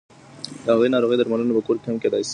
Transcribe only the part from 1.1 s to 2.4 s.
درملنه په کور کې هم کېدای شي.